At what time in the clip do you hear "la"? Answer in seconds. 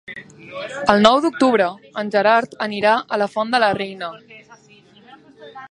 3.23-3.31, 3.65-3.73